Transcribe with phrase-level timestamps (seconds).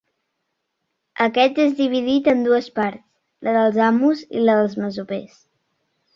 [1.25, 3.05] Aquest és dividit en dues parts,
[3.49, 5.39] la dels amos i la dels masovers.